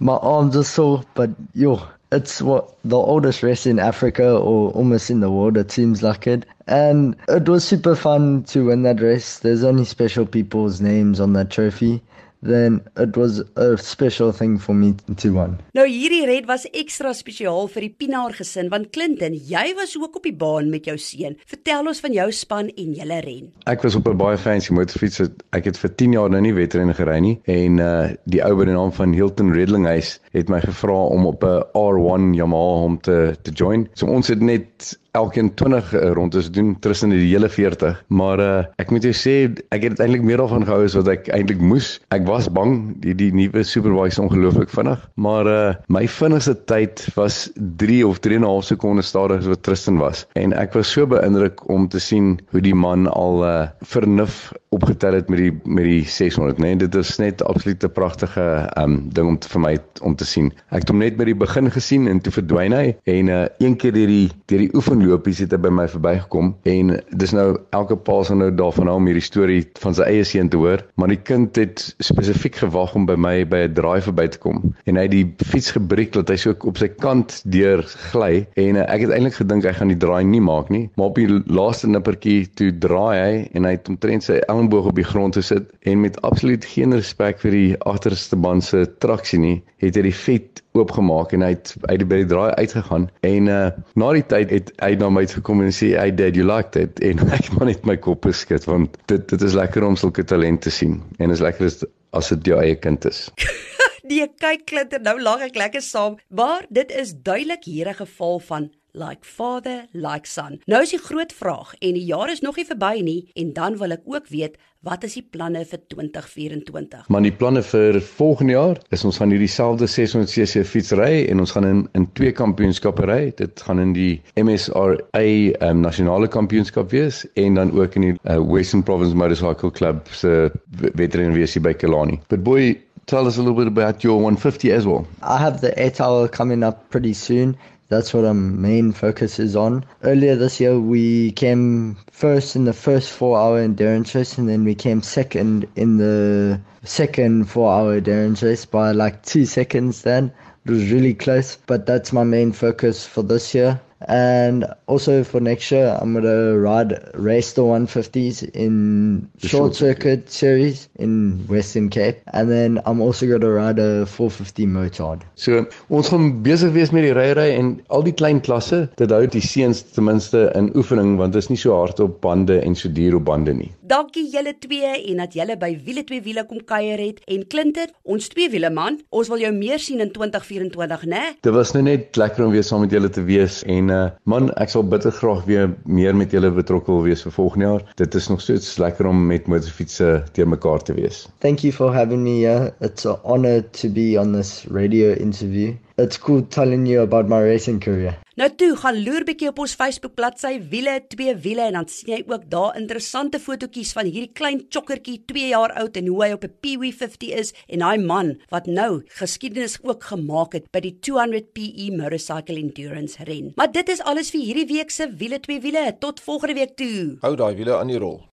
My 0.00 0.16
arms 0.16 0.54
are 0.54 0.64
sore, 0.64 1.02
but 1.14 1.30
yo, 1.54 1.80
It's 2.12 2.42
what 2.42 2.74
the 2.84 2.96
oldest 2.96 3.42
race 3.42 3.66
in 3.66 3.78
Africa 3.78 4.32
or 4.32 4.70
almost 4.72 5.10
in 5.10 5.20
the 5.20 5.30
world. 5.30 5.56
It 5.56 5.70
seems 5.70 6.02
like 6.02 6.26
it. 6.26 6.44
And 6.66 7.16
it 7.28 7.48
was 7.48 7.64
super 7.64 7.94
fun 7.94 8.42
to 8.44 8.66
win 8.66 8.82
that 8.82 9.00
race. 9.00 9.38
There's 9.38 9.62
only 9.62 9.84
special 9.84 10.26
people's 10.26 10.80
names 10.80 11.20
on 11.20 11.34
that 11.34 11.50
trophy. 11.50 12.02
Then 12.42 12.80
it 12.96 13.16
was 13.16 13.42
a 13.56 13.76
special 13.76 14.32
thing 14.32 14.58
for 14.58 14.74
me 14.74 14.94
to 15.16 15.32
win. 15.32 15.58
Nou 15.76 15.86
hierdie 15.88 16.24
red 16.28 16.48
was 16.48 16.66
ekstra 16.72 17.12
spesiaal 17.16 17.68
vir 17.72 17.86
die 17.86 17.92
Pinaar 18.02 18.34
gesin 18.36 18.70
want 18.72 18.90
Clinton, 18.94 19.34
jy 19.34 19.74
was 19.78 19.96
ook 19.98 20.16
op 20.20 20.28
die 20.28 20.36
baan 20.36 20.70
met 20.72 20.88
jou 20.88 20.96
seun. 21.00 21.36
Vertel 21.50 21.90
ons 21.90 22.00
van 22.04 22.14
jou 22.16 22.28
span 22.32 22.70
en 22.70 22.94
julle 22.96 23.20
ren. 23.26 23.50
Ek 23.70 23.84
was 23.84 23.96
op 23.98 24.08
'n 24.08 24.16
baie 24.16 24.38
fancy 24.38 24.72
motorfiets. 24.72 25.20
Ek 25.52 25.64
het 25.64 25.76
vir 25.76 25.94
10 25.94 26.12
jaar 26.12 26.30
nou 26.30 26.40
nie 26.40 26.54
wedrenne 26.54 26.94
gery 26.94 27.18
nie 27.20 27.40
en 27.44 27.78
uh 27.78 28.10
die 28.24 28.42
ou 28.44 28.54
by 28.56 28.64
die 28.64 28.74
naam 28.74 28.92
van 28.92 29.12
Hilton 29.12 29.52
Redlinghuis 29.52 30.20
het 30.32 30.48
my 30.48 30.60
gevra 30.60 31.00
om 31.12 31.26
op 31.26 31.44
'n 31.44 31.62
R1 31.74 32.34
Yamaha 32.34 32.80
hom 32.84 33.00
te 33.00 33.36
te 33.42 33.50
join. 33.50 33.88
So 33.94 34.06
ons 34.06 34.28
het 34.28 34.40
net 34.40 34.98
elkeen 35.18 35.54
20 35.54 35.94
uh, 35.94 36.10
rondes 36.16 36.50
doen 36.50 36.76
tussen 36.80 37.10
die 37.10 37.24
hele 37.30 37.48
40 37.48 38.04
maar 38.08 38.40
uh, 38.40 38.64
ek 38.82 38.90
moet 38.94 39.04
jou 39.06 39.14
sê 39.16 39.34
ek 39.74 39.84
het 39.86 40.00
eintlik 40.02 40.24
meer 40.26 40.40
daarvan 40.42 40.66
gehou 40.66 40.84
as 40.86 40.96
wat 40.98 41.10
ek 41.12 41.28
eintlik 41.34 41.60
moes. 41.62 41.92
Ek 42.14 42.24
was 42.28 42.48
bang 42.52 42.76
die 43.02 43.14
die 43.16 43.30
nuwe 43.34 43.62
superbike 43.66 44.14
is 44.14 44.20
ongelooflik 44.22 44.72
vinnig. 44.72 45.02
Maar 45.20 45.50
uh, 45.50 45.74
my 45.92 46.06
vinnigste 46.10 46.56
tyd 46.70 47.02
was 47.16 47.48
3 47.82 48.00
of 48.06 48.20
3 48.24 48.40
en 48.40 48.44
'n 48.44 48.50
half 48.50 48.66
sekondes 48.68 49.10
stadiger 49.12 49.40
as 49.40 49.50
wat 49.50 49.62
Tristan 49.62 50.00
was. 50.02 50.26
En 50.34 50.52
ek 50.52 50.74
was 50.74 50.90
so 50.90 51.06
beïndruk 51.06 51.62
om 51.68 51.88
te 51.88 52.00
sien 52.00 52.38
hoe 52.50 52.60
die 52.60 52.74
man 52.74 53.06
al 53.06 53.44
uh, 53.44 53.68
vernuf 53.80 54.52
opgetel 54.70 55.18
het 55.18 55.28
met 55.28 55.38
die 55.38 55.52
met 55.64 55.84
die 55.84 56.04
600 56.06 56.58
nê 56.58 56.72
nee, 56.72 56.76
dit 56.76 56.94
is 56.94 57.16
net 57.18 57.42
absolute 57.42 57.88
pragtige 57.88 58.44
um 58.78 59.08
ding 59.10 59.28
om 59.28 59.38
te, 59.38 59.48
vir 59.50 59.60
my 59.60 59.74
om 60.02 60.14
te 60.16 60.24
sien. 60.26 60.52
Ek 60.70 60.84
het 60.84 60.92
hom 60.92 61.02
net 61.02 61.16
by 61.18 61.26
die 61.26 61.34
begin 61.38 61.70
gesien 61.70 62.06
en 62.08 62.20
toe 62.22 62.32
verdwyn 62.32 62.74
hy. 62.76 62.94
En 63.10 63.28
uh, 63.28 63.46
een 63.58 63.76
keer 63.76 63.94
deur 63.96 64.10
die 64.10 64.30
deur 64.46 64.62
die 64.66 64.74
oefen 64.74 64.99
lopies 65.06 65.40
het 65.42 65.54
hy 65.54 65.58
by 65.64 65.72
my 65.74 65.86
verbygekom 65.90 66.52
en 66.70 66.92
dis 67.22 67.32
nou 67.36 67.46
elke 67.76 67.96
pa 67.96 68.20
sal 68.26 68.40
nou 68.40 68.50
daarvan 68.54 68.90
hou 68.90 68.96
om 69.00 69.08
hierdie 69.08 69.24
storie 69.24 69.62
van 69.82 69.96
sy 69.96 70.06
eie 70.08 70.26
seun 70.26 70.50
te 70.52 70.60
hoor, 70.60 70.84
maar 71.00 71.12
die 71.12 71.20
kind 71.20 71.56
het 71.60 71.84
spesifiek 72.04 72.60
gewag 72.62 72.94
om 72.98 73.06
by 73.08 73.16
my 73.16 73.34
by 73.48 73.64
'n 73.68 73.74
draai 73.74 74.00
verby 74.04 74.26
te 74.28 74.38
kom. 74.38 74.62
En 74.86 74.96
hy 74.96 75.06
het 75.06 75.14
die 75.14 75.46
fiets 75.46 75.70
gebreek 75.76 76.12
dat 76.12 76.28
hy 76.28 76.36
so 76.36 76.54
op 76.68 76.78
sy 76.78 76.88
kant 76.88 77.40
deur 77.44 77.82
gly 78.12 78.46
en 78.56 78.76
uh, 78.76 78.86
ek 78.88 79.06
het 79.06 79.14
eintlik 79.16 79.38
gedink 79.40 79.64
hy 79.64 79.72
gaan 79.72 79.92
die 79.92 80.00
draai 80.00 80.24
nie 80.24 80.40
maak 80.40 80.70
nie, 80.70 80.88
maar 80.96 81.12
op 81.12 81.16
die 81.16 81.28
laaste 81.46 81.88
nippertjie 81.88 82.48
toe 82.54 82.70
draai 82.72 83.16
hy 83.16 83.34
en 83.54 83.64
hy 83.64 83.76
het 83.76 83.88
omtrent 83.88 84.26
sy 84.26 84.40
elmboog 84.48 84.90
op 84.90 84.96
die 84.96 85.06
grond 85.06 85.36
gesit 85.36 85.70
en 85.82 86.00
met 86.00 86.20
absoluut 86.22 86.64
geen 86.64 86.94
respek 86.94 87.40
vir 87.40 87.50
die 87.56 87.76
agterste 87.88 88.36
band 88.36 88.64
se 88.64 88.86
traksie 88.98 89.40
nie, 89.40 89.62
het 89.80 89.96
hy 89.96 90.02
die 90.08 90.16
vet 90.24 90.62
oopgemaak 90.78 91.32
en 91.34 91.42
hy 91.42 91.52
het 91.54 91.74
uit 91.88 92.04
by 92.08 92.20
die 92.22 92.28
draai 92.30 92.50
uitgegaan 92.60 93.08
en 93.26 93.50
uh, 93.50 93.70
na 93.98 94.10
die 94.14 94.26
tyd 94.32 94.52
het 94.54 94.72
hy 94.82 94.92
na 95.00 95.10
my 95.10 95.24
gekom 95.30 95.62
en 95.64 95.74
sê 95.74 95.92
hey 95.98 96.14
dad 96.14 96.38
you 96.38 96.46
like 96.46 96.70
that 96.76 97.00
en 97.08 97.22
ek 97.28 97.48
het 97.48 97.56
maar 97.56 97.70
net 97.72 97.86
my 97.88 97.96
kop 97.98 98.28
geskit 98.28 98.68
want 98.70 98.98
dit 99.10 99.26
dit 99.32 99.46
is 99.48 99.58
lekker 99.58 99.86
om 99.86 99.98
sulke 99.98 100.24
talente 100.24 100.68
te 100.68 100.74
sien 100.74 101.00
en 101.18 101.34
is 101.34 101.42
lekker 101.42 101.66
as, 101.66 101.82
as 102.14 102.30
dit 102.34 102.52
jou 102.52 102.58
eie 102.62 102.78
kind 102.78 103.04
is. 103.10 103.28
Nee, 104.10 104.24
kyk 104.42 104.64
Klinter, 104.66 104.98
nou 105.04 105.20
lag 105.22 105.42
ek 105.44 105.58
lekker 105.60 105.82
saam, 105.84 106.16
maar 106.34 106.64
dit 106.72 106.90
is 106.98 107.12
duidelik 107.14 107.68
hier 107.68 107.92
'n 107.92 108.00
geval 108.00 108.40
van 108.42 108.64
like 108.92 109.24
father 109.24 109.86
like 109.92 110.26
son. 110.26 110.60
Nou 110.66 110.82
is 110.82 110.94
die 110.94 111.02
groot 111.02 111.32
vraag 111.32 111.74
en 111.78 111.94
die 111.98 112.04
jaar 112.04 112.30
is 112.30 112.40
nog 112.40 112.56
nie 112.56 112.66
verby 112.66 113.00
nie 113.04 113.20
en 113.34 113.52
dan 113.56 113.78
wil 113.80 113.96
ek 113.96 114.04
ook 114.04 114.28
weet 114.32 114.58
wat 114.80 115.02
is 115.04 115.12
die 115.18 115.24
planne 115.28 115.60
vir 115.68 115.80
2024? 115.92 117.08
Maar 117.12 117.24
die 117.26 117.32
planne 117.36 117.60
vir 117.68 117.98
volgende 118.00 118.54
jaar 118.54 118.78
is 118.96 119.04
ons 119.04 119.18
gaan 119.20 119.32
hierdie 119.34 119.50
selfde 119.52 119.84
600cc 119.90 120.64
fiets 120.64 120.94
ry 120.96 121.26
en 121.28 121.44
ons 121.44 121.52
gaan 121.52 121.68
in 121.68 121.82
in 121.98 122.06
twee 122.16 122.32
kampioenskappe 122.32 123.04
ry. 123.10 123.20
Dit 123.36 123.60
gaan 123.66 123.82
in 123.82 123.92
die 123.96 124.22
MSRA 124.40 125.24
um, 125.68 125.82
nasionale 125.84 126.30
kampioenskap 126.32 126.94
wees 126.96 127.26
en 127.40 127.60
dan 127.60 127.74
ook 127.76 127.98
in 128.00 128.08
die 128.08 128.14
uh, 128.24 128.38
Western 128.40 128.82
Province 128.82 129.16
Motorcycle 129.16 129.72
Club 129.76 130.08
se 130.16 130.48
uh, 130.48 130.92
wedren 130.96 131.36
wees 131.36 131.56
hier 131.56 131.66
by 131.66 131.76
Kelani. 131.76 132.20
But 132.32 132.44
boy 132.44 132.78
Tell 133.06 133.26
us 133.26 133.38
a 133.38 133.40
little 133.40 133.56
bit 133.56 133.66
about 133.66 134.04
your 134.04 134.20
150 134.20 134.70
as 134.70 134.86
well. 134.86 135.04
I 135.20 135.38
have 135.38 135.62
the 135.62 135.72
8 135.76 136.00
hour 136.00 136.28
coming 136.28 136.62
up 136.62 136.90
pretty 136.90 137.12
soon. 137.12 137.56
That's 137.90 138.14
what 138.14 138.24
our 138.24 138.34
main 138.34 138.92
focus 138.92 139.40
is 139.40 139.56
on. 139.56 139.84
Earlier 140.04 140.36
this 140.36 140.60
year, 140.60 140.78
we 140.78 141.32
came 141.32 141.96
first 142.12 142.54
in 142.54 142.64
the 142.64 142.72
first 142.72 143.10
four 143.10 143.36
hour 143.36 143.58
endurance 143.58 144.14
race, 144.14 144.38
and 144.38 144.48
then 144.48 144.64
we 144.64 144.76
came 144.76 145.02
second 145.02 145.66
in 145.74 145.96
the 145.96 146.60
second 146.84 147.50
four 147.50 147.72
hour 147.72 147.94
endurance 147.94 148.44
race 148.44 148.64
by 148.64 148.92
like 148.92 149.24
two 149.24 149.44
seconds 149.44 150.02
then. 150.02 150.32
It 150.64 150.70
was 150.70 150.92
really 150.92 151.14
close, 151.14 151.58
but 151.66 151.84
that's 151.84 152.12
my 152.12 152.22
main 152.22 152.52
focus 152.52 153.04
for 153.04 153.24
this 153.24 153.54
year. 153.56 153.80
And 154.08 154.64
also 154.86 155.24
for 155.24 155.40
next 155.40 155.70
year, 155.70 155.98
I'm 156.00 156.12
going 156.12 156.24
to 156.24 156.58
ride 156.58 156.98
race 157.14 157.52
the 157.52 157.62
150s 157.62 158.48
in 158.54 159.30
the 159.40 159.48
short, 159.48 159.60
short 159.60 159.74
circuit, 159.76 160.10
circuit 160.10 160.30
series 160.30 160.88
in 160.98 161.44
Western 161.48 161.88
Cape. 161.90 162.20
And 162.32 162.50
then 162.50 162.80
I'm 162.86 163.00
also 163.00 163.26
going 163.26 163.40
to 163.40 163.50
ride 163.50 163.78
a 163.78 164.06
450 164.06 164.66
motard. 164.66 165.22
So, 165.34 165.66
ons 165.88 166.08
gaan 166.08 166.42
besig 166.44 166.72
wees 166.74 166.92
met 166.94 167.04
die 167.06 167.14
ryery 167.16 167.50
en 167.56 167.72
al 167.94 168.04
die 168.06 168.14
klein 168.16 168.40
klasse, 168.44 168.82
dit 169.00 169.12
hou 169.12 169.22
die 169.30 169.42
seuns 169.44 169.82
ten 169.94 170.06
minste 170.08 170.48
in 170.58 170.70
oefening 170.78 171.16
want 171.20 171.34
dit 171.36 171.44
is 171.44 171.50
nie 171.50 171.58
so 171.60 171.76
hard 171.76 172.00
op 172.02 172.20
bande 172.24 172.60
en 172.64 172.76
so 172.78 172.90
duur 172.92 173.18
op 173.20 173.26
bande 173.28 173.54
nie. 173.56 173.70
Dankie 173.90 174.26
julle 174.30 174.54
twee 174.62 174.92
en 175.10 175.22
dat 175.22 175.34
julle 175.34 175.56
by 175.60 175.72
wiele 175.86 176.04
twee 176.06 176.22
wiele 176.24 176.46
kom 176.48 176.62
kuier 176.66 177.00
het 177.00 177.20
en 177.30 177.44
Klinter, 177.50 177.90
ons 178.02 178.30
twee 178.32 178.50
wiele 178.52 178.70
man, 178.74 179.00
ons 179.10 179.30
wil 179.32 179.42
jou 179.42 179.52
meer 179.56 179.82
sien 179.82 180.02
in 180.02 180.12
2024, 180.14 181.06
né? 181.10 181.24
Dit 181.44 181.54
was 181.56 181.74
nou 181.76 181.84
net 181.86 182.18
lekker 182.20 182.46
om 182.46 182.54
weer 182.54 182.66
saam 182.66 182.84
met 182.86 182.94
julle 182.94 183.10
te 183.12 183.24
wees 183.26 183.60
en 183.66 183.89
uh, 183.90 184.10
man, 184.24 184.50
ek 184.62 184.72
sal 184.72 184.86
bitter 184.86 185.12
graag 185.14 185.44
weer 185.48 185.70
meer 185.84 186.16
met 186.16 186.32
julle 186.34 186.50
betrokke 186.54 186.92
wil 186.92 187.04
wees 187.06 187.24
vir 187.26 187.34
volgende 187.36 187.68
jaar. 187.68 187.84
Dit 188.00 188.14
is 188.14 188.28
nog 188.32 188.40
steeds 188.44 188.72
lekker 188.82 189.06
om 189.10 189.26
met 189.26 189.50
motorfietsse 189.50 190.10
teer 190.36 190.48
mekaar 190.48 190.82
te 190.86 190.96
wees. 190.98 191.26
Thank 191.44 191.64
you 191.66 191.72
for 191.72 191.94
having 191.94 192.22
me 192.24 192.40
here. 192.40 192.72
It's 192.80 193.06
an 193.06 193.18
honor 193.24 193.62
to 193.82 193.88
be 193.88 194.16
on 194.20 194.32
this 194.32 194.64
radio 194.70 195.14
interview. 195.14 195.74
It's 196.00 196.16
cool 196.16 196.40
telling 196.48 196.86
you 196.86 197.02
about 197.02 197.28
my 197.28 197.42
racing 197.44 197.78
career. 197.84 198.14
Nou 198.40 198.46
toe, 198.56 198.70
gaan 198.80 199.02
loer 199.04 199.26
bietjie 199.28 199.50
op 199.50 199.58
ons 199.60 199.74
Facebook 199.76 200.14
bladsy 200.16 200.54
Wiele 200.72 200.94
twee 201.12 201.34
wiele 201.44 201.66
en 201.66 201.76
dan 201.76 201.88
sien 201.92 202.14
jy 202.14 202.20
ook 202.30 202.46
daar 202.48 202.78
interessante 202.80 203.36
fotootjies 203.42 203.90
van 203.98 204.08
hierdie 204.08 204.30
klein 204.32 204.62
chokkertjie 204.72 205.18
2 205.28 205.50
jaar 205.50 205.74
oud 205.82 205.98
en 206.00 206.08
hoe 206.08 206.22
hy 206.24 206.30
op 206.38 206.46
'n 206.48 206.54
Pee-wee 206.64 206.94
50 207.02 207.34
is 207.42 207.52
en 207.68 207.84
daai 207.84 208.00
man 208.00 208.32
wat 208.48 208.66
nou 208.66 209.02
geskiedenis 209.20 209.76
ook 209.82 210.08
gemaak 210.12 210.56
het 210.56 210.70
by 210.72 210.80
die 210.80 210.96
200 211.00 211.52
PE 211.52 211.90
motorcycle 211.92 212.56
endurance 212.56 213.20
ren. 213.24 213.52
Maar 213.56 213.72
dit 213.72 213.88
is 213.88 214.00
alles 214.00 214.30
vir 214.30 214.40
hierdie 214.40 214.68
week 214.72 214.90
se 214.90 215.10
Wiele 215.10 215.40
twee 215.40 215.60
wiele. 215.60 215.96
Tot 215.98 216.20
volgende 216.20 216.54
week 216.54 216.76
toe. 216.76 217.18
Hou 217.20 217.36
daai 217.36 217.54
wiele 217.56 217.76
aan 217.76 217.92
die 217.92 217.98
rol. 217.98 218.24